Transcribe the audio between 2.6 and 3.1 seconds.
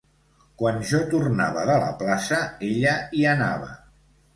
ella